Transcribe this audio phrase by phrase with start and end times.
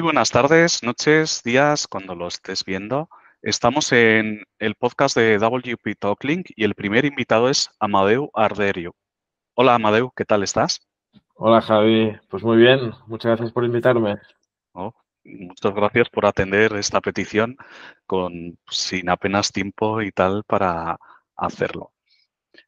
[0.00, 3.10] Muy buenas tardes, noches, días, cuando lo estés viendo.
[3.42, 8.94] Estamos en el podcast de WP Talklink y el primer invitado es Amadeu Arderio.
[9.54, 10.80] Hola Amadeu, ¿qué tal estás?
[11.34, 14.16] Hola Javi, pues muy bien, muchas gracias por invitarme.
[14.72, 17.58] Oh, muchas gracias por atender esta petición
[18.06, 20.98] con sin apenas tiempo y tal para
[21.36, 21.92] hacerlo.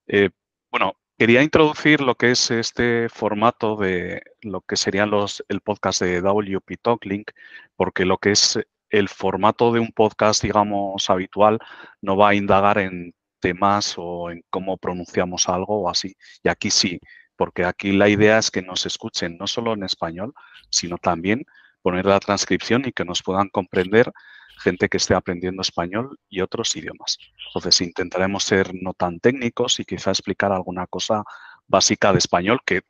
[0.07, 0.29] Eh,
[0.71, 6.03] bueno, quería introducir lo que es este formato de lo que serían los el podcast
[6.03, 7.31] de WP Talklink,
[7.77, 8.59] porque lo que es
[8.91, 11.59] el formato de un podcast, digamos, habitual,
[12.03, 16.15] no va a indagar en temas o en cómo pronunciamos algo o así.
[16.43, 17.01] Y aquí sí,
[17.37, 20.35] porque aquí la idea es que nos escuchen no solo en español,
[20.71, 21.45] sino también
[21.83, 24.13] poner la transcripción y que nos puedan comprender
[24.59, 27.19] gente que esté aprendiendo español y otros idiomas.
[27.49, 31.25] Entonces intentaremos ser no tan técnicos y quizá explicar alguna cosa
[31.67, 32.83] básica de español que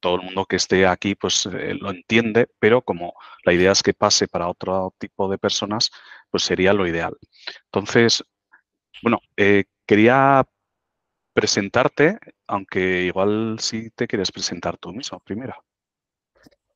[0.00, 3.82] todo el mundo que esté aquí pues eh, lo entiende, pero como la idea es
[3.82, 5.90] que pase para otro tipo de personas,
[6.30, 7.16] pues sería lo ideal.
[7.64, 8.22] Entonces,
[9.02, 10.46] bueno, eh, quería
[11.32, 15.54] presentarte, aunque igual sí te quieres presentar tú mismo primero.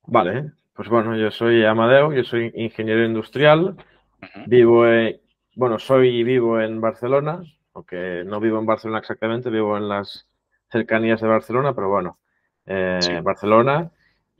[0.07, 3.77] Vale, pues bueno, yo soy Amadeo, yo soy ingeniero industrial,
[4.47, 4.85] vivo,
[5.55, 7.43] bueno, soy y vivo en Barcelona,
[7.75, 10.29] aunque no vivo en Barcelona exactamente, vivo en las
[10.71, 12.19] cercanías de Barcelona, pero bueno,
[12.67, 13.91] eh, Barcelona.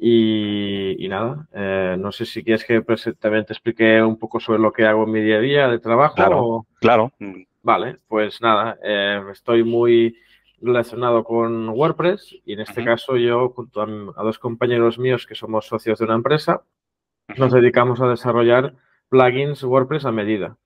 [0.03, 2.81] Y, nada, eh, no sé si quieres que
[3.19, 5.79] también te explique un poco sobre lo que hago en mi día a día de
[5.79, 6.15] trabajo.
[6.15, 7.13] Claro, claro.
[7.63, 10.17] Vale, pues nada, eh, estoy muy
[10.61, 15.67] relacionado con WordPress y en este caso yo junto a, dos compañeros míos que somos
[15.67, 16.63] socios de una empresa,
[17.37, 18.75] nos dedicamos a desarrollar
[19.09, 20.57] plugins WordPress a medida.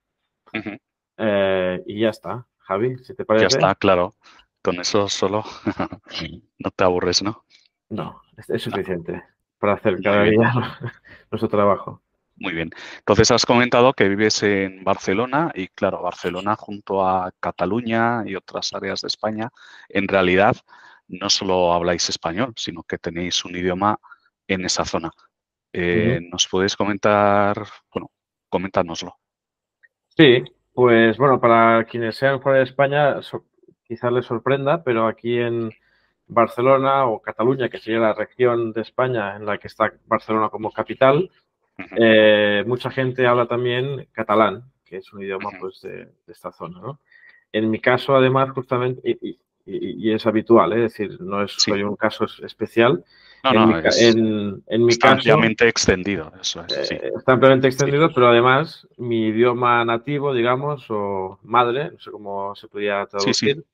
[0.52, 3.44] y ya está, Javi, si te parece.
[3.44, 4.14] Ya está, claro.
[4.62, 5.44] Con eso solo
[6.58, 7.44] no te aburres, ¿no?
[7.90, 9.22] No, es, suficiente
[9.58, 10.52] para hacer cada día
[11.30, 12.02] nuestro trabajo.
[12.36, 12.70] Muy bien.
[12.98, 18.72] Entonces has comentado que vives en Barcelona y claro, Barcelona junto a Cataluña y otras
[18.72, 19.50] áreas de España,
[19.88, 20.56] en realidad
[21.06, 23.98] no solo habláis español, sino que tenéis un idioma
[24.48, 25.10] en esa zona.
[25.72, 27.56] Eh, ¿Nos puedes comentar?
[27.92, 28.10] Bueno,
[28.48, 29.16] coméntanoslo.
[30.08, 33.20] Sí, pues bueno, para quienes sean fuera de España,
[33.84, 35.70] quizás les sorprenda, pero aquí en,
[36.26, 40.72] Barcelona o Cataluña, que sería la región de España en la que está Barcelona como
[40.72, 41.30] capital,
[41.96, 46.80] eh, mucha gente habla también catalán, que es un idioma pues, de, esta zona.
[46.80, 47.00] ¿no?
[47.52, 49.18] En mi caso, además, justamente,
[49.66, 50.84] y, es habitual, ¿eh?
[50.84, 53.02] es decir, no es soy un caso especial.
[53.42, 57.66] No, en, no, mi, es, en, mi está ampliamente extendido, eso es, eh, Está ampliamente
[57.66, 63.64] extendido, pero además mi idioma nativo, digamos, o madre, no sé cómo se podría traducir,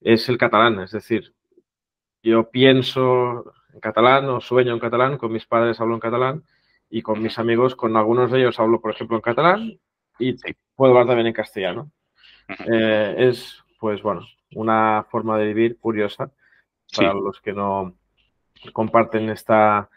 [0.00, 0.80] es el catalán.
[0.80, 1.32] Es decir,
[2.22, 6.44] yo pienso en catalán o sueño en catalán, con mis padres hablo en catalán
[6.90, 9.80] y con mis amigos, con algunos de ellos hablo, por ejemplo, en catalán
[10.18, 10.36] y
[10.76, 11.90] puedo hablar también en castellano.
[12.70, 16.30] Eh, es, pues bueno, una forma de vivir curiosa
[16.94, 17.94] para los que no
[18.72, 19.88] comparten esta,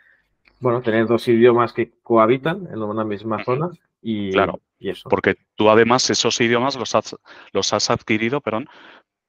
[0.60, 3.70] bueno, tener dos idiomas que cohabitan en una misma zona
[4.02, 5.10] y, claro, y eso.
[5.10, 7.16] Porque tú además esos idiomas los has,
[7.52, 8.68] los has adquirido, perdón,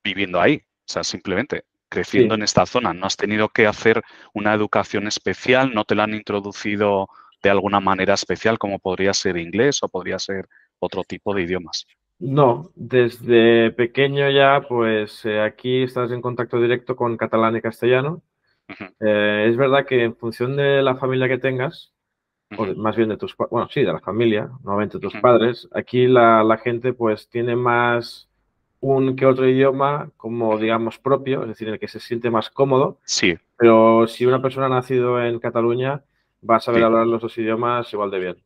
[0.03, 0.57] viviendo ahí.
[0.57, 2.93] O sea, simplemente creciendo en esta zona.
[2.93, 4.03] No has tenido que hacer
[4.33, 7.09] una educación especial, no te la han introducido
[7.43, 11.87] de alguna manera especial, como podría ser inglés o podría ser otro tipo de idiomas.
[12.19, 18.23] No, desde pequeño ya, pues eh, aquí estás en contacto directo con catalán y castellano.
[19.01, 21.95] Eh, es verdad que en función de la familia que tengas,
[22.57, 26.43] o más bien de tus, bueno, sí, de la familia, nuevamente tus padres, aquí la,
[26.43, 28.29] la gente pues tiene más
[28.81, 32.99] un que otro idioma como, digamos, propio, es decir, el que se siente más cómodo.
[33.05, 33.37] Sí.
[33.57, 36.03] Pero si una persona ha nacido en Cataluña,
[36.49, 38.37] va a saber hablar los dos idiomas igual de bien.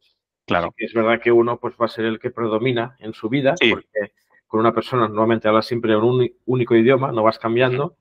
[0.44, 0.74] Claro.
[0.76, 4.12] es verdad que uno pues va a ser el que predomina en su vida, porque
[4.46, 7.96] con una persona normalmente hablas siempre un único idioma, no vas cambiando.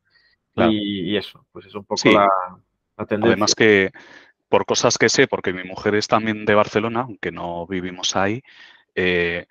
[0.56, 2.28] Y, eso, pues es un poco la,
[3.08, 3.34] tendencia.
[3.34, 3.92] Además que
[4.50, 8.42] por cosas que sé, porque mi mujer es también de Barcelona, aunque no vivimos ahí,
[8.96, 9.46] eh,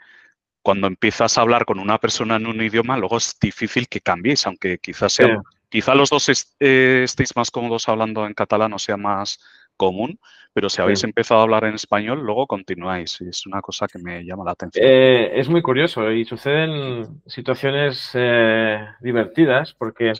[0.62, 4.46] cuando empiezas a hablar con una persona en un idioma, luego es difícil que cambiéis,
[4.46, 5.40] aunque quizás sea,
[5.70, 6.28] quizá los dos
[6.60, 9.40] eh, estéis más cómodos hablando en catalán o sea más
[9.80, 10.18] común,
[10.52, 13.18] pero si habéis empezado a hablar en español, luego continuáis.
[13.22, 14.84] Y es una cosa que me llama la atención.
[14.86, 20.12] Eh, es muy curioso y suceden situaciones eh, divertidas porque,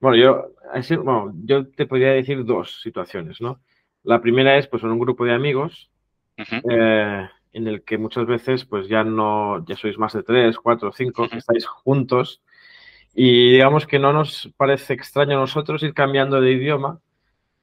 [0.00, 0.54] bueno, yo,
[1.02, 3.60] bueno, yo te podría decir dos situaciones, ¿no?
[4.02, 5.90] La primera es, pues, en un grupo de amigos,
[6.38, 11.28] en el que muchas veces pues ya no, ya sois más de tres, cuatro, cinco,
[11.28, 12.40] que estáis juntos
[13.14, 17.00] y digamos que no nos parece extraño a nosotros ir cambiando de idioma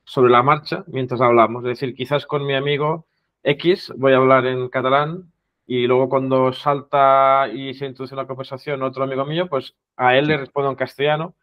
[0.08, 1.64] sobre la marcha mientras hablamos.
[1.66, 3.06] Es decir, quizás con mi amigo
[3.44, 5.34] X, voy a hablar en catalán
[5.66, 10.16] y luego cuando salta y se introduce en la conversación otro amigo mío, pues a
[10.16, 11.36] él le respondo en castellano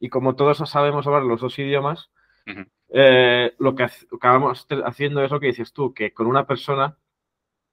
[0.00, 2.10] y como todos sabemos hablar los dos idiomas,
[2.88, 6.96] eh, lo que acabamos haciendo es lo que dices tú, que con una persona,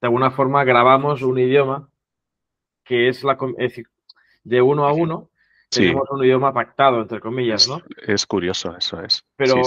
[0.00, 1.88] de alguna forma, grabamos un idioma
[2.84, 3.88] que es la es decir,
[4.44, 5.30] de uno a uno,
[5.68, 7.82] tenemos un idioma pactado, entre comillas, ¿no?
[8.06, 9.26] Es, curioso, eso es.
[9.36, 9.62] Pero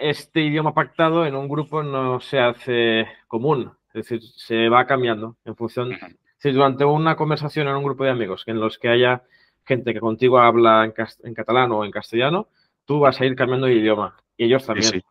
[0.00, 5.36] este idioma pactado en un grupo no se hace común, es decir, se va cambiando
[5.44, 5.90] en función.
[6.38, 9.24] Si durante una conversación en un grupo de amigos en los que haya
[9.64, 12.48] gente que contigo habla en, catalán o en castellano,
[12.84, 15.02] tú vas a ir cambiando de idioma y ellos también.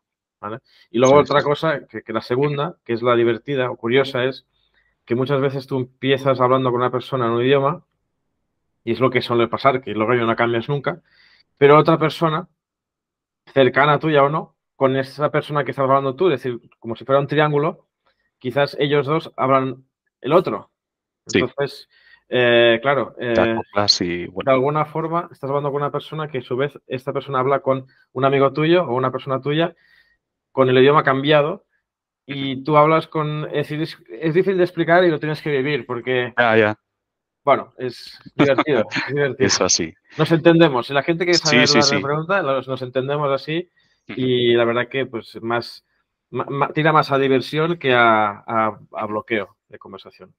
[0.90, 4.46] Y luego otra cosa, que, la segunda, que es la divertida o curiosa, es
[5.06, 7.84] que muchas veces tú empiezas hablando con una persona en un idioma
[8.84, 11.02] y es lo que suele pasar, que luego no cambias nunca,
[11.58, 12.48] pero otra persona,
[13.54, 16.96] cercana a tuya o no, con esa persona que estás hablando tú, es decir, como
[16.96, 17.88] si fuera un triángulo,
[18.38, 19.84] quizás ellos dos hablan
[20.22, 20.70] el otro.
[21.26, 21.90] Entonces,
[22.30, 26.80] eh, claro, eh, de alguna forma estás hablando con una persona que a su vez
[26.86, 29.76] esta persona habla con un amigo tuyo o una persona tuya
[30.52, 31.66] con el idioma cambiado
[32.28, 33.50] y tú hablas con...
[33.52, 36.34] Es, es, difícil de explicar y lo tienes que vivir porque...
[36.38, 36.78] ya.
[37.44, 39.48] Bueno, es divertido, es divertido.
[39.48, 39.92] Es así.
[40.20, 40.90] Nos entendemos.
[40.92, 43.72] La gente que sabe la pregunta, nos entendemos así
[44.08, 45.86] y la verdad que pues más,
[46.74, 50.34] tira más a diversión que a, a bloqueo de conversación.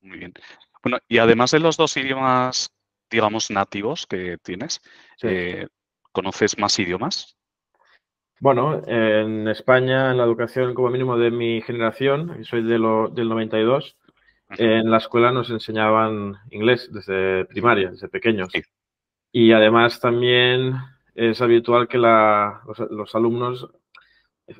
[0.00, 0.34] Muy bien.
[0.82, 2.70] Bueno, y además de los dos idiomas,
[3.10, 4.80] digamos, nativos que tienes,
[5.22, 5.66] eh,
[6.12, 7.36] ¿conoces más idiomas?
[8.38, 13.28] Bueno, en España, en la educación como mínimo de mi generación, soy de lo, del
[13.28, 13.96] 92,
[14.58, 18.50] en la escuela nos enseñaban inglés desde primaria, desde pequeños.
[19.32, 20.74] Y además también
[21.14, 23.68] es habitual que los, alumnos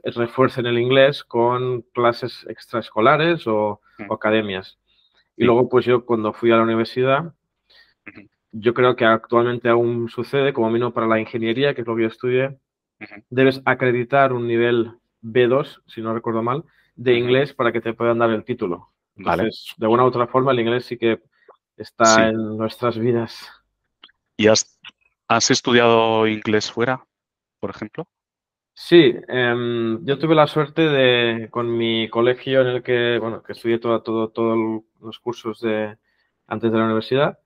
[0.04, 3.80] refuercen el inglés con clases extraescolares o
[4.10, 4.78] academias.
[5.36, 7.34] Y luego, pues yo cuando fui a la universidad,
[8.52, 12.02] yo creo que actualmente aún sucede, como mínimo para la ingeniería, que es lo que
[12.02, 12.56] yo estudié,
[13.28, 14.92] debes acreditar un nivel
[15.22, 16.64] B2, si no recuerdo mal,
[16.94, 18.90] de inglés para que te puedan dar el título.
[19.16, 21.20] Entonces, de alguna u otra forma, el inglés sí que
[21.76, 23.48] está en nuestras vidas.
[24.36, 24.78] ¿Y has,
[25.28, 27.04] has estudiado inglés fuera,
[27.60, 28.06] por ejemplo?
[28.74, 33.52] Sí, em, yo tuve la suerte de, con mi colegio en el que, bueno, que
[33.52, 35.96] estudié todo, todo, todos los cursos de,
[36.48, 37.38] antes de la universidad,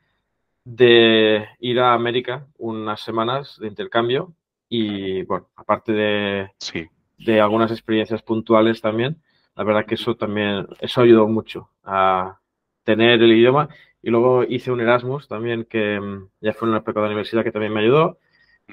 [0.64, 4.34] de ir a América unas semanas de intercambio
[4.68, 6.86] y, bueno, aparte de, sí.
[7.18, 9.22] de algunas experiencias puntuales también,
[9.54, 12.38] la verdad que eso también, eso ayudó mucho a
[12.84, 13.68] tener el idioma.
[14.02, 17.42] Y luego hice un Erasmus también que em, ya fue en una época de universidad
[17.44, 18.18] que también me ayudó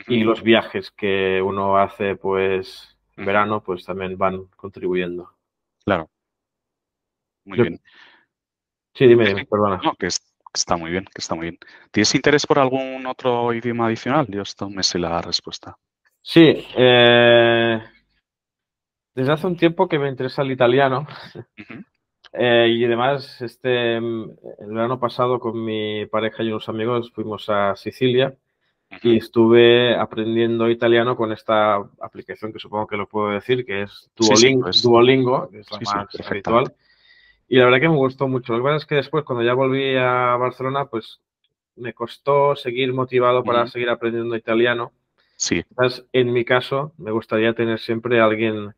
[0.08, 5.32] y los viajes que uno hace pues en verano pues también van contribuyendo.
[5.84, 6.10] Claro.
[7.46, 7.82] Muy bien.
[8.94, 9.80] Sí, dime, dime, perdona.
[9.84, 10.08] No, que
[10.54, 11.60] está muy bien, que está muy bien.
[11.92, 14.26] ¿Tienes interés por algún otro idioma adicional?
[14.30, 15.78] Yo esto me sé la respuesta.
[16.22, 17.80] Sí, eh,
[19.14, 21.08] desde hace un tiempo que me interesa el italiano.
[22.38, 24.36] Eh, y además, este, el
[24.68, 28.36] verano pasado con mi pareja y unos amigos fuimos a Sicilia
[29.02, 34.10] y estuve aprendiendo italiano con esta aplicación que supongo que lo puedo decir, que es
[34.16, 36.74] Duolingo, Duolingo que es la más habitual.
[37.48, 38.54] Y la verdad que me gustó mucho.
[38.54, 41.22] Lo que pasa es que después, cuando ya volví a Barcelona, pues
[41.76, 44.92] me costó seguir motivado para seguir aprendiendo italiano.
[45.36, 45.64] Sí.
[45.70, 48.74] Entonces, en mi caso, me gustaría tener siempre alguien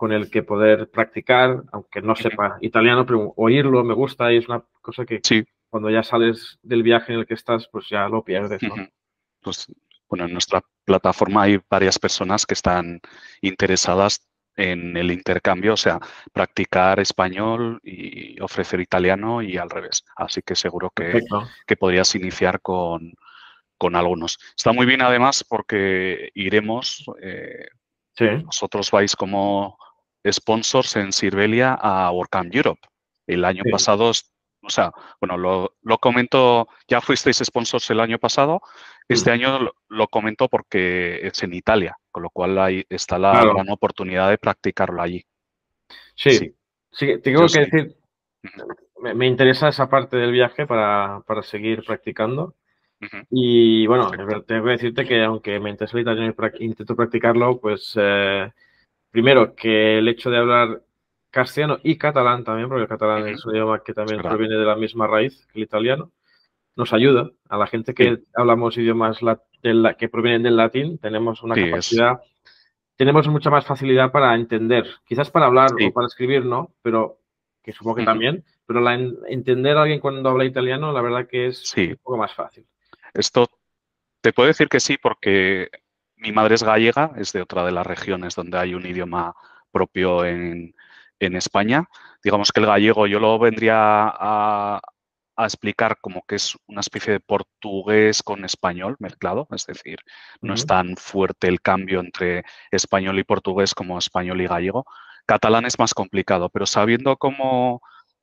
[0.00, 4.48] con el que poder practicar, aunque no sepa italiano, pero oírlo me gusta y es
[4.48, 5.20] una cosa que
[5.68, 8.62] cuando ya sales del viaje en el que estás, pues ya lo pierdes.
[8.62, 8.76] ¿no?
[9.42, 9.70] pues,
[10.08, 13.02] bueno, en nuestra plataforma hay varias personas que están
[13.42, 14.26] interesadas
[14.56, 16.00] en el intercambio, o sea,
[16.32, 20.06] practicar español y ofrecer italiano y al revés.
[20.16, 21.20] Así que seguro que,
[21.66, 23.12] que podrías iniciar con,
[23.76, 24.38] con, algunos.
[24.56, 27.68] Está muy bien además porque iremos, eh,
[28.46, 29.76] vosotros vais como
[30.30, 32.80] sponsors en Sirvelia a WordCamp Europe.
[33.26, 34.12] El año pasado
[34.62, 38.60] o sea, bueno, lo, lo comento, ya fuisteis sponsors el año pasado,
[39.08, 43.68] este año lo, comento porque es en Italia, con lo cual ahí está la gran
[43.70, 45.24] oportunidad de practicarlo allí.
[46.14, 46.54] Sí,
[46.92, 47.96] sí, tengo que decir,
[49.00, 52.54] me, interesa esa parte del viaje para, seguir practicando.
[53.30, 54.10] Y bueno,
[54.46, 58.52] tengo que decirte que aunque me interesa el italiano y intento practicarlo, pues eh,
[59.10, 60.82] primero que el hecho de hablar
[61.30, 64.76] castellano y catalán también, porque el catalán es un idioma que también proviene de la
[64.76, 66.10] misma raíz que el italiano,
[66.76, 67.30] nos ayuda.
[67.48, 69.18] A la gente que hablamos idiomas
[69.98, 72.20] que provienen del latín, tenemos una capacidad,
[72.96, 74.86] tenemos mucha más facilidad para entender.
[75.04, 77.18] Quizás para hablar o para escribir, no, pero
[77.62, 81.46] que supongo que también, pero la, entender a alguien cuando habla italiano, la verdad que
[81.48, 82.66] es un poco más fácil.
[83.12, 83.48] Esto
[84.20, 85.68] te puedo decir que sí, porque
[86.20, 89.34] mi madre es gallega, es de otra de las regiones donde hay un idioma
[89.72, 90.74] propio en,
[91.18, 91.88] en España.
[92.22, 94.80] Digamos que el gallego yo lo vendría a,
[95.36, 99.98] a explicar como que es una especie de portugués con español mezclado, es decir,
[100.42, 104.84] no es tan fuerte el cambio entre español y portugués como español y gallego.
[105.26, 107.80] Catalán es más complicado, pero sabiendo cómo,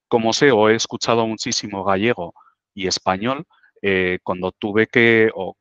[0.08, 2.34] cómo sé o he escuchado muchísimo gallego
[2.75, 3.46] y español,
[3.82, 5.56] eh, cuando tuve que o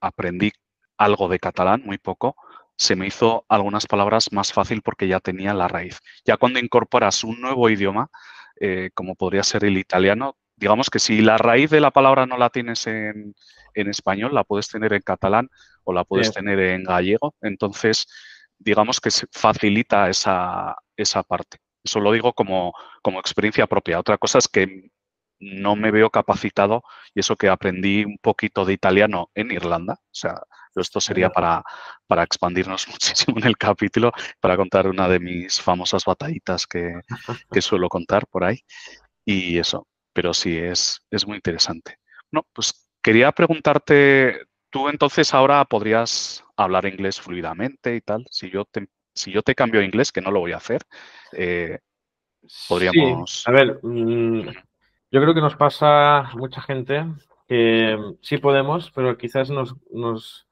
[0.00, 0.52] aprendí
[0.98, 2.36] algo de catalán, muy poco,
[2.76, 6.00] se me hizo algunas palabras más fácil porque ya tenía la raíz.
[6.24, 8.08] Ya cuando incorporas un nuevo idioma,
[8.60, 12.36] eh, como podría ser el italiano, digamos que si la raíz de la palabra no
[12.36, 13.34] la tienes en,
[13.74, 15.48] español, la puedes tener en catalán
[15.84, 17.34] o la puedes tener en gallego.
[17.40, 18.06] Entonces,
[18.58, 21.58] digamos que se facilita esa, esa parte.
[21.84, 24.00] Eso lo digo como, como experiencia propia.
[24.00, 24.90] Otra cosa es que
[25.38, 26.82] no me veo capacitado
[27.14, 29.94] y eso que aprendí un poquito de italiano en Irlanda.
[29.94, 30.42] O sea,
[30.80, 31.62] esto sería para,
[32.06, 37.00] para expandirnos muchísimo en el capítulo, para contar una de mis famosas batallitas que,
[37.50, 38.60] que suelo contar por ahí.
[39.24, 41.98] Y eso, pero sí, es, es muy interesante.
[42.30, 48.26] No, pues quería preguntarte, tú entonces ahora podrías hablar inglés fluidamente y tal.
[48.30, 50.82] Si yo te, si yo te cambio a inglés, que no lo voy a hacer,
[51.32, 51.78] eh,
[52.68, 53.46] podríamos...
[53.46, 54.48] a ver, mm,
[55.10, 57.04] yo creo que nos pasa a mucha gente
[57.46, 60.47] que sí podemos, pero quizás nos, nos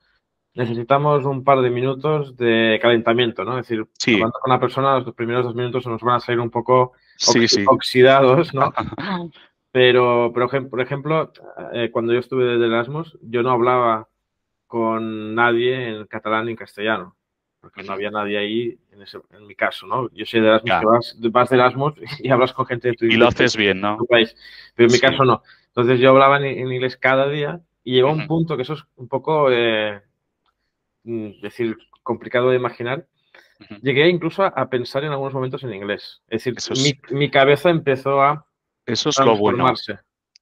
[0.57, 3.59] necesitamos un par de minutos de calentamiento, ¿no?
[3.59, 6.51] Es decir, hablando con una persona, los primeros dos minutos nos van a salir un
[6.51, 6.93] poco
[7.67, 8.73] oxidados, ¿no?
[9.71, 11.33] Pero, por ejemplo,
[11.75, 14.09] eh, cuando yo estuve de Erasmus, yo no hablaba
[14.67, 17.17] con nadie en catalán ni en castellano,
[17.61, 20.09] porque no había nadie ahí en, mi caso, ¿no?
[20.15, 23.17] Yo soy de Erasmus, que vas, de Erasmus y hablas con gente de tu Y
[23.17, 23.99] lo haces bien, ¿no?
[24.09, 24.35] país,
[24.75, 25.43] pero en mi caso no.
[25.67, 29.09] Entonces yo hablaba en, inglés cada día y llegó un punto que eso es un
[29.09, 30.01] poco, eh,
[31.07, 33.07] mm, decir, complicado de imaginar.
[33.81, 36.21] Llegué incluso a, pensar en algunos momentos en inglés.
[36.29, 38.47] Es decir, mi cabeza empezó a
[38.87, 39.75] eso es lo bueno.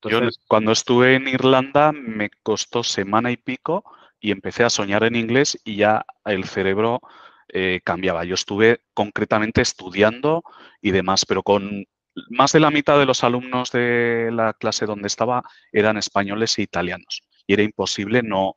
[0.02, 3.84] Yo cuando estuve en Irlanda me costó semana y pico
[4.20, 7.00] y empecé a soñar en inglés y ya el cerebro
[7.48, 8.24] eh, cambiaba.
[8.24, 10.42] Yo estuve concretamente estudiando
[10.82, 11.86] y demás, pero con
[12.28, 15.42] más de la mitad de los alumnos de la clase donde estaba
[15.72, 18.56] eran españoles e italianos y era imposible no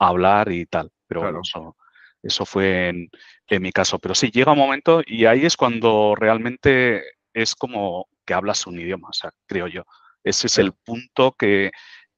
[0.00, 0.90] hablar y tal.
[1.08, 1.76] Pero eso,
[2.22, 3.10] eso fue en,
[3.48, 3.98] en mi caso.
[3.98, 8.78] Pero sí, llega un momento y ahí es cuando realmente es como que hablas un
[8.78, 9.84] idioma, o sea, creo yo.
[10.22, 11.70] Ese es el punto que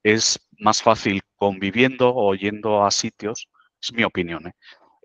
[0.03, 3.47] es más fácil conviviendo o yendo a sitios,
[3.81, 4.53] es mi opinión, ¿eh?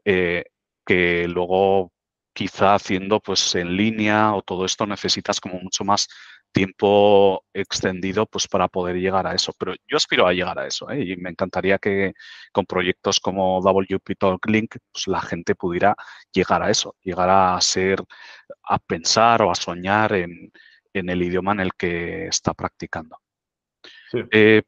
[0.05, 0.45] Eh,
[0.85, 1.93] que luego
[2.33, 6.07] quizá haciendo pues en línea o todo esto necesitas como mucho más
[6.57, 9.53] tiempo extendido pues para poder llegar a eso.
[9.59, 11.05] Pero yo aspiro a llegar a eso ¿eh?
[11.05, 12.15] y me encantaría que
[12.51, 15.95] con proyectos como WP Talk Link pues la gente pudiera
[16.33, 18.03] llegar a eso, llegar a ser,
[18.63, 20.51] a pensar o a soñar en,
[20.95, 23.19] en el idioma en el que está practicando.
[24.31, 24.63] Eh,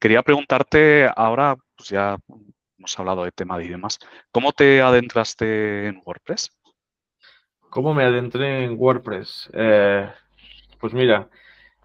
[0.00, 2.16] quería preguntarte ahora, pues ya
[2.76, 4.00] hemos hablado de tema de idiomas,
[4.32, 6.50] ¿cómo te adentraste en WordPress?
[7.70, 9.48] ¿Cómo me adentré en WordPress?
[9.52, 10.10] Eh,
[10.84, 11.30] pues mira,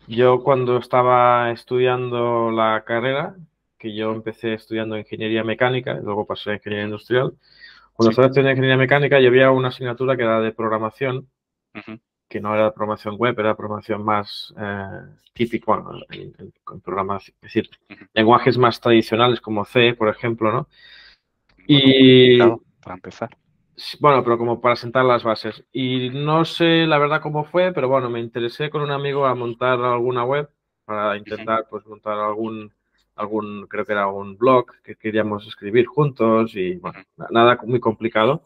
[0.09, 3.37] yo cuando estaba estudiando la carrera,
[3.77, 7.33] que yo empecé estudiando ingeniería mecánica, luego pasé a ingeniería industrial,
[7.93, 11.29] cuando estaba estudiando ingeniería mecánica, yo había una asignatura que era de programación,
[12.27, 15.01] que no era programación web, era programación más eh,
[15.31, 16.51] típica, en,
[16.83, 17.69] programas, es decir,
[18.13, 20.67] lenguajes más tradicionales como C, por ejemplo, ¿no?
[21.65, 22.37] Y...
[22.37, 23.29] para empezar.
[23.99, 25.63] Bueno, pero como para sentar las bases.
[25.71, 29.35] Y no sé la verdad cómo fue, pero bueno, me interesé con un amigo a
[29.35, 30.49] montar alguna web
[30.85, 32.73] para intentar pues montar algún,
[33.15, 38.43] algún, creo que era un blog que queríamos escribir juntos y bueno, nada muy complicado.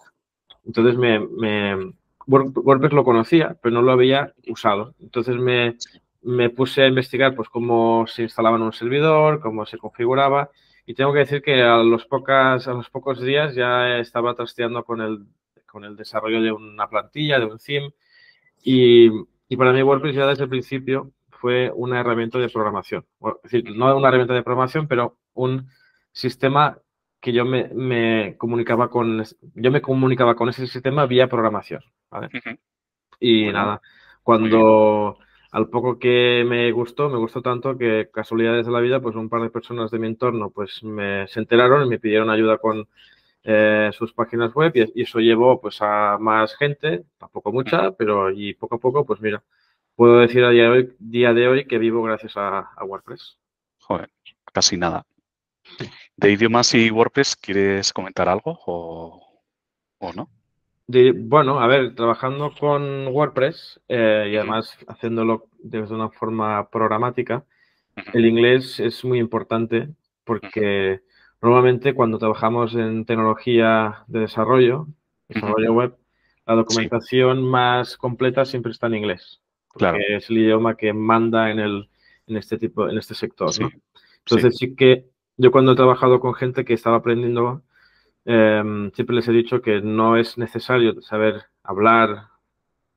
[0.66, 1.94] Entonces me, me
[2.28, 4.94] WordPress lo conocía, pero no lo había usado.
[5.00, 5.78] Entonces me,
[6.22, 10.52] me puse a investigar pues cómo se instalaba en un servidor, cómo se configuraba
[10.86, 14.84] y tengo que decir que a los, pocas, a los pocos días ya estaba trasteando
[14.84, 15.26] con el,
[15.66, 17.94] con el desarrollo de una plantilla, de un theme
[18.64, 19.10] y,
[19.48, 23.06] y para mí WordPress ya desde el principio fue una herramienta de programación.
[23.44, 25.68] Es decir, no una herramienta de programación, pero un
[26.12, 26.78] sistema
[27.20, 29.24] que yo me, me, comunicaba con
[29.56, 31.82] yo me comunicaba con ese sistema vía programación.
[32.10, 32.30] ¿vale?
[33.20, 33.82] Y nada,
[34.22, 35.18] cuando
[35.54, 39.30] al poco que me gustó, me gustó tanto que casualidades de la vida, pues un
[39.30, 42.88] par de personas de mi entorno pues me se enteraron y me pidieron ayuda con
[43.44, 48.56] eh, sus páginas web y, eso llevó pues a más gente, tampoco mucha, pero y
[48.56, 49.44] poco a poco pues mira,
[49.96, 53.38] puedo decir a día de hoy, día de hoy que vivo gracias a, WordPress.
[53.78, 54.10] Joder,
[54.52, 55.06] casi nada.
[56.16, 60.30] ¿De idiomas y WordPress quieres comentar algo o, no?
[60.88, 67.46] Bueno, a ver, trabajando con WordPress eh, y además haciéndolo desde una forma programática,
[68.14, 69.90] el inglés es muy importante
[70.24, 71.02] porque
[71.42, 74.88] normalmente cuando trabajamos en tecnología de desarrollo,
[75.28, 75.98] desarrollo web,
[76.46, 79.42] la documentación más completa siempre está en inglés.
[79.74, 81.90] Porque es el idioma que manda en, el,
[82.28, 83.52] en este tipo, en este sector.
[84.20, 84.76] Entonces sí.
[84.76, 85.06] que
[85.38, 87.64] yo cuando he trabajado con gente que estaba aprendiendo,
[88.26, 92.28] em, siempre les he dicho que no es necesario saber hablar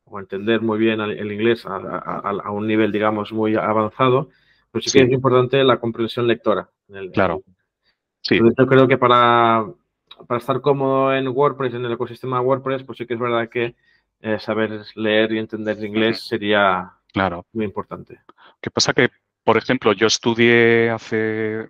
[0.05, 4.29] o entender muy bien el inglés a, un nivel, digamos, muy avanzado,
[4.71, 6.69] pero sí, que es importante la comprensión lectora.
[7.13, 7.43] claro.
[8.21, 8.39] Sí.
[8.39, 9.67] yo creo que para
[10.27, 13.75] para estar cómodo en WordPress, en el ecosistema WordPress, pues sí que es verdad que
[14.21, 17.45] eh, saber leer y entender inglés sería claro.
[17.53, 18.21] muy importante.
[18.61, 18.93] ¿Qué pasa?
[18.93, 19.11] Que,
[19.45, 21.69] por ejemplo, yo estudié hace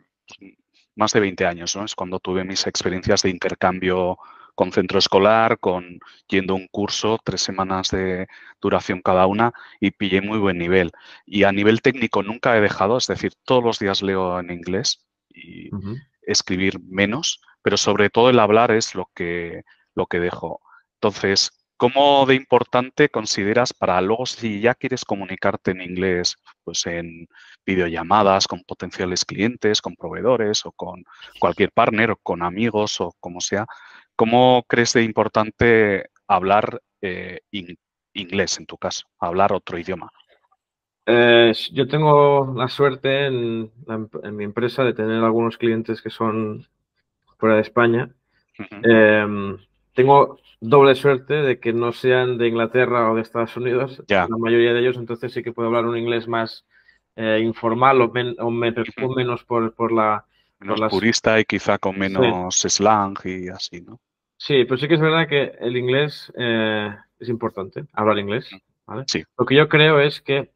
[0.97, 1.85] más de 20 años, ¿no?
[1.85, 4.19] Es cuando tuve mis experiencias de intercambio
[4.57, 8.27] con centro escolar, con yendo a un curso, tres semanas de
[8.61, 10.91] duración cada una y pillé muy buen nivel.
[11.27, 15.07] Y a nivel técnico nunca he dejado, es decir, todos los días leo en inglés
[15.29, 15.69] y
[16.23, 19.63] escribir menos, pero sobre todo el hablar es lo que,
[19.95, 20.63] lo que dejo.
[20.95, 27.29] Entonces, ¿cómo de importante consideras para luego si ya quieres comunicarte en inglés, pues en
[27.65, 31.05] videollamadas con potenciales clientes, con proveedores o con
[31.39, 33.67] cualquier partner o con amigos o como sea,
[34.15, 37.41] ¿cómo crees de importante hablar eh,
[38.13, 40.11] inglés en tu caso, hablar otro idioma?
[41.09, 46.67] Eh, yo tengo la suerte en, en, mi empresa de tener algunos clientes que son
[47.39, 48.11] fuera de España.
[48.83, 49.57] Em,
[49.97, 54.73] tengo doble suerte de que no sean de Inglaterra o de Estados Unidos, la mayoría
[54.73, 56.65] de ellos, entonces sí que puedo hablar un inglés más
[57.17, 60.25] eh, informal o, me preocupo menos por, por la...
[60.59, 64.01] Menos purista y quizá con menos slang y así, ¿no?
[64.39, 68.49] Sí, pero sí que es verdad que el inglés eh, es importante, hablar inglés.
[68.87, 69.05] ¿vale?
[69.07, 69.23] Sí.
[69.39, 70.51] Lo que yo creo es que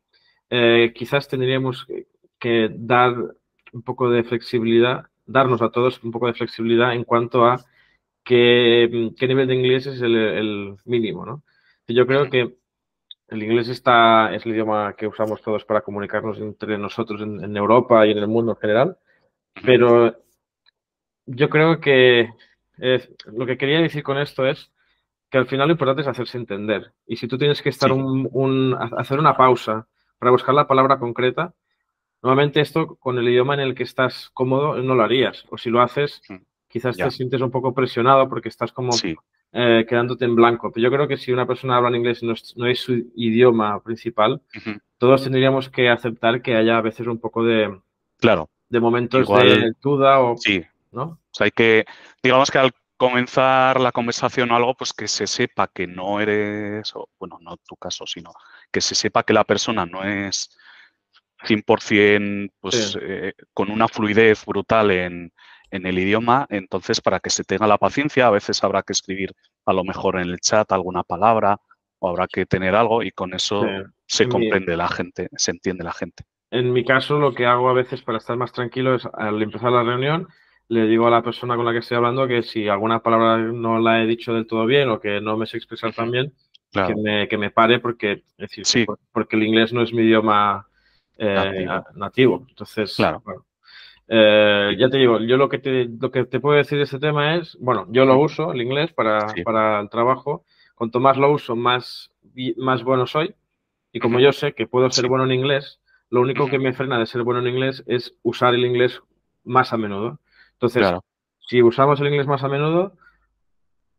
[0.48, 1.86] eh, quizás tendríamos
[2.38, 3.14] que dar
[3.72, 7.64] un poco de flexibilidad darnos a todos un poco de flexibilidad en cuanto a
[8.24, 11.42] qué, nivel de inglés es el, mínimo, ¿no?
[11.86, 12.56] Yo creo que
[13.28, 18.06] el inglés está, es el idioma que usamos todos para comunicarnos entre nosotros en, Europa
[18.06, 18.96] y en el mundo en general,
[19.64, 20.16] pero
[21.26, 22.30] yo creo que
[22.76, 24.72] lo que quería decir con esto es
[25.30, 26.92] que al final lo importante es hacerse entender.
[27.06, 29.86] Y si tú tienes que estar un, hacer una pausa
[30.18, 31.54] para buscar la palabra concreta,
[32.22, 35.46] Normalmente esto con el idioma en el que estás cómodo no lo harías.
[35.50, 36.20] O si lo haces,
[36.70, 38.92] quizás te sientes un poco presionado porque estás como
[39.52, 40.70] eh, quedándote en blanco.
[40.72, 43.82] Pero yo creo que si una persona habla en inglés y no es, su idioma
[43.82, 44.40] principal,
[44.96, 47.76] todos tendríamos que aceptar que haya a veces un poco de,
[48.18, 48.48] claro.
[48.68, 50.36] de momentos de duda o...
[50.36, 50.64] Sí.
[50.92, 51.02] ¿no?
[51.02, 51.84] O sea, hay que,
[52.22, 56.94] digamos que al comenzar la conversación o algo, pues que se sepa que no eres,
[56.94, 58.32] o, bueno, no tu caso, sino
[58.70, 60.50] que se sepa que la persona no es
[61.44, 65.32] 100% pues, eh, con una fluidez brutal en,
[65.70, 69.32] el idioma, entonces para que se tenga la paciencia, a veces habrá que escribir
[69.66, 71.60] a lo mejor en el chat alguna palabra
[71.98, 73.62] o habrá que tener algo y con eso
[74.06, 76.24] se comprende la gente, se entiende la gente.
[76.50, 79.70] En mi caso, lo que hago a veces para estar más tranquilo es al empezar
[79.70, 80.26] la reunión,
[80.68, 83.78] le digo a la persona con la que estoy hablando que si alguna palabra no
[83.78, 86.32] la he dicho del todo bien o que no me sé expresar tan bien,
[86.72, 90.66] que, me, que me pare porque, es decir, porque el inglés no es mi idioma
[91.18, 92.46] eh, nativo.
[92.48, 93.22] Entonces, claro.
[94.12, 96.98] Eh, ya te digo, yo lo que te, lo que te puedo decir de este
[96.98, 100.44] tema es, bueno, yo lo uso, el inglés, para, para el trabajo.
[100.74, 102.10] Cuanto más lo uso, más,
[102.56, 103.36] más bueno soy.
[103.92, 106.98] Y como yo sé que puedo ser bueno en inglés, lo único que me frena
[106.98, 109.00] de ser bueno en inglés es usar el inglés
[109.44, 110.18] más a menudo.
[110.54, 110.92] Entonces,
[111.38, 112.94] si usamos el inglés más a menudo,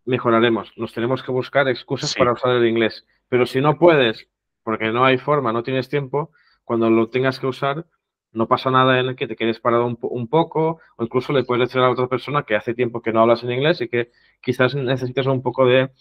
[0.04, 0.74] mejoraremos.
[0.76, 3.06] Nos tenemos que buscar excusas para usar el inglés.
[3.30, 4.28] Pero si no puedes,
[4.64, 6.32] porque no hay forma, no tienes tiempo,
[6.66, 7.86] cuando lo tengas que usar,
[8.34, 11.68] no pasa nada en el que te quedes parado un, poco o incluso le puedes
[11.68, 14.76] decir a otra persona que hace tiempo que no hablas en inglés y que quizás
[14.76, 15.92] necesitas un poco de,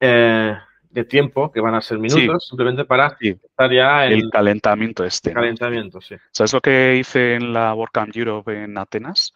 [0.00, 0.56] eh,
[0.90, 5.32] de tiempo, que van a ser minutos, simplemente para estar ya en el calentamiento este.
[5.32, 6.16] Calentamiento, sí.
[6.30, 9.32] ¿Sabes lo que hice en la WordCamp Europe en Atenas?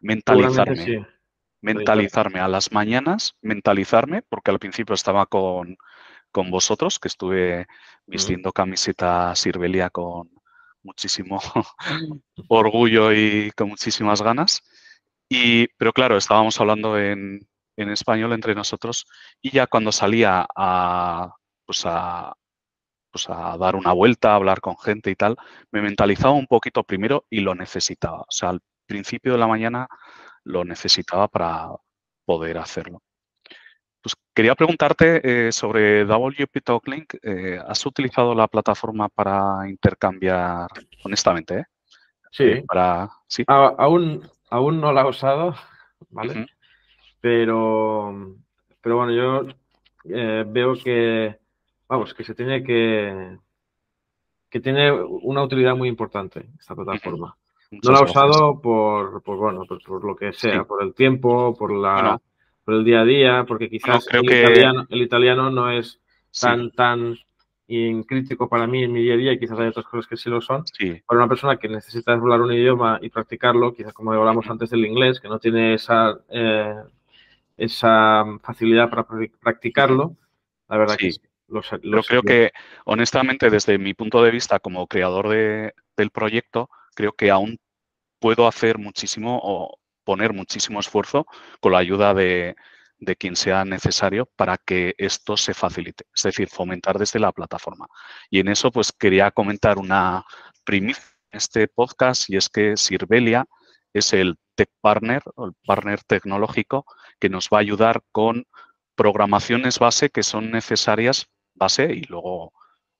[0.00, 1.06] Mentalizarme.
[1.60, 5.76] Mentalizarme a las mañanas, mentalizarme, porque al principio estaba con
[6.30, 7.66] con vosotros, que estuve
[8.06, 10.30] vistiendo camiseta Sirvelia con
[10.82, 11.40] muchísimo
[12.48, 14.62] orgullo y con muchísimas ganas.
[15.28, 19.06] Y, pero claro, estábamos hablando en, español entre nosotros
[19.40, 21.32] y ya cuando salía a,
[21.64, 22.34] pues a,
[23.10, 25.36] pues a dar una vuelta, a hablar con gente y tal,
[25.70, 28.22] me mentalizaba un poquito primero y lo necesitaba.
[28.22, 29.86] O sea, al principio de la mañana
[30.44, 31.68] lo necesitaba para
[32.24, 33.00] poder hacerlo.
[34.02, 37.14] Pues quería preguntarte eh, sobre WP Talklink.
[37.22, 40.68] Eh, ¿Has utilizado la plataforma para intercambiar,
[41.04, 41.60] honestamente?
[41.60, 41.64] Eh?
[42.30, 42.62] Sí.
[42.66, 43.44] Para, ¿sí?
[43.46, 45.54] aún, aún no la he usado,
[46.10, 46.46] ¿vale?
[47.20, 48.36] Pero,
[48.80, 49.46] pero bueno, yo
[50.04, 51.38] veo que
[51.88, 53.38] vamos, que se tiene que,
[54.50, 57.36] que tiene una utilidad muy importante esta plataforma.
[57.70, 61.72] no la he usado por, por bueno, por, lo que sea, por el tiempo, por
[61.72, 62.20] la,
[62.68, 65.98] por el día a día, porque quizás el, italiano, el, italiano, no es
[66.38, 67.16] tan, tan
[68.06, 70.28] crítico para mí en mi día a día y quizás hay otras cosas que sí
[70.28, 70.64] lo son.
[71.06, 74.84] Para una persona que necesita hablar un idioma y practicarlo, quizás como hablamos antes del
[74.84, 76.74] inglés, que no tiene esa, eh,
[77.56, 79.06] esa facilidad para
[79.40, 80.14] practicarlo,
[80.68, 81.20] la verdad que sí.
[81.48, 82.50] Yo creo que,
[82.84, 87.58] honestamente, desde mi punto de vista como creador del proyecto, creo que aún
[88.18, 89.77] puedo hacer muchísimo o
[90.08, 91.26] poner muchísimo esfuerzo
[91.60, 92.56] con la ayuda de,
[93.18, 97.86] quien sea necesario para que esto se facilite, es decir, fomentar desde la plataforma.
[98.30, 100.24] Y en eso, pues quería comentar una
[100.64, 103.44] primicia en este podcast y es que Sirvelia
[103.92, 106.86] es el tech partner, el partner tecnológico
[107.20, 108.46] que nos va a ayudar con
[108.94, 112.54] programaciones base que son necesarias base y luego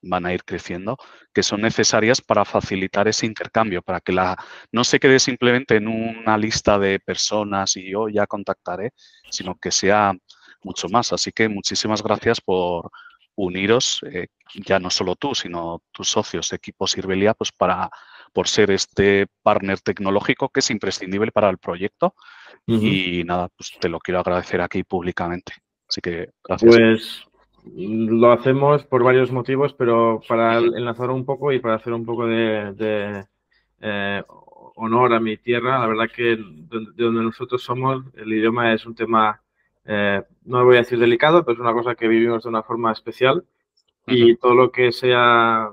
[0.09, 0.97] van a ir creciendo,
[1.33, 4.37] que son necesarias para facilitar ese intercambio, para que la
[4.73, 8.93] no se quede simplemente en una lista de personas y yo ya contactaré,
[9.31, 10.15] sino que sea
[10.63, 11.13] mucho más.
[11.13, 12.91] Así que muchísimas gracias por
[13.37, 14.29] uniros, eh,
[14.67, 17.89] ya no solo tú, sino tus socios, equipo Sirvelia, pues para
[18.33, 22.15] por ser este partner tecnológico que es imprescindible para el proyecto.
[22.67, 25.55] Y nada, pues te lo quiero agradecer aquí públicamente.
[25.89, 26.77] Así que gracias.
[26.77, 27.28] Pues
[27.77, 32.27] lo hacemos por varios motivos, pero para enlazar un poco y para hacer un poco
[32.27, 33.27] de,
[33.81, 34.23] eh,
[34.77, 38.95] honor a mi tierra, la verdad que de donde nosotros somos, el idioma es un
[38.95, 39.43] tema,
[39.85, 42.93] eh, no voy a decir delicado, pero es una cosa que vivimos de una forma
[42.93, 43.45] especial.
[44.11, 45.71] Y todo lo que sea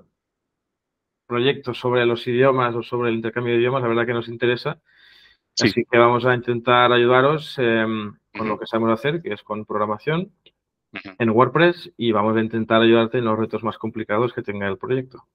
[1.25, 4.81] proyectos sobre los idiomas o sobre el intercambio de idiomas, la verdad que nos interesa.
[5.57, 9.63] Así que vamos a intentar ayudaros em, con lo que sabemos hacer, que es con
[9.63, 10.33] programación
[11.17, 14.77] en WordPress y vamos a intentar ayudarte en los retos más complicados que tenga el
[14.77, 15.25] proyecto.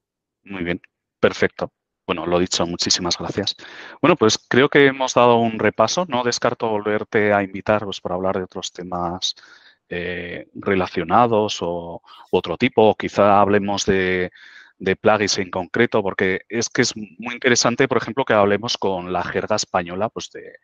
[0.45, 0.81] Muy bien,
[1.19, 1.73] perfecto.
[2.07, 3.55] Bueno, lo dicho, muchísimas gracias.
[4.03, 6.07] Bueno, pues creo que hemos dado un repaso.
[6.09, 9.37] No descarto volverte a invitar pues, para hablar de otros temas
[9.89, 12.89] eh, relacionados o otro tipo.
[12.89, 14.33] O quizá hablemos de,
[14.79, 19.13] de plugins en concreto, porque es que es muy interesante, por ejemplo, que hablemos con
[19.13, 20.55] la jerga española pues, de,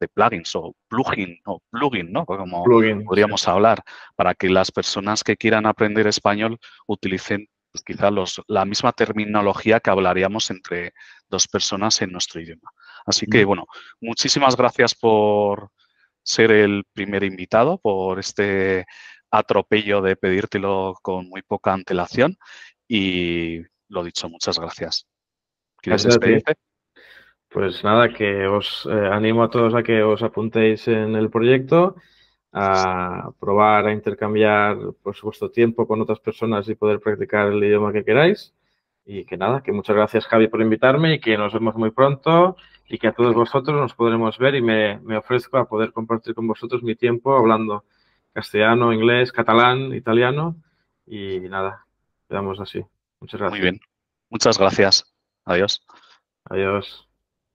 [0.00, 2.26] de plugins o plugin o plugin, ¿no?
[2.26, 2.64] Como
[3.04, 3.82] podríamos hablar,
[4.14, 9.80] para que las personas que quieran aprender español utilicen pues, quizá los, la misma terminología
[9.80, 10.92] que hablaríamos entre
[11.28, 12.70] dos personas en nuestro idioma.
[13.04, 13.66] Así que, bueno,
[14.00, 15.70] muchísimas gracias por
[16.22, 18.86] ser el primer invitado, por este
[19.30, 22.36] atropello de pedírtelo con muy poca antelación
[22.88, 25.06] y lo dicho, muchas gracias.
[25.76, 26.54] ¿Quieres despedirte?
[27.50, 31.96] Pues nada, que os eh, animo a todos a que os apuntéis en el proyecto,
[32.52, 37.92] a probar a intercambiar pues, vuestro tiempo con otras personas y poder practicar el idioma
[37.92, 38.54] que queráis.
[39.04, 42.56] Y que nada, que muchas gracias Javi por invitarme y que nos vemos muy pronto
[42.88, 46.34] y que a todos vosotros nos podremos ver y me, me ofrezco a poder compartir
[46.34, 47.84] con vosotros mi tiempo hablando
[48.32, 50.56] castellano, inglés, catalán, italiano
[51.06, 51.86] y nada,
[52.28, 52.84] quedamos así.
[53.20, 53.60] Muchas gracias.
[53.60, 53.80] Muy bien.
[54.28, 55.04] Muchas gracias.
[55.44, 55.82] Adiós.
[56.44, 57.05] Adiós.